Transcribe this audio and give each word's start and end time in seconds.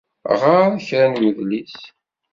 Ɣeṛ 0.41 0.71
kra 0.87 1.05
n 1.11 1.23
udlis! 1.27 1.79